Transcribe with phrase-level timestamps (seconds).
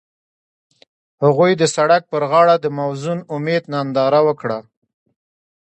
[1.23, 4.59] هغوی د سړک پر غاړه د موزون امید ننداره وکړه.